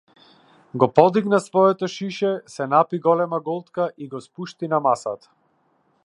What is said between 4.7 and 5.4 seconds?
на масата.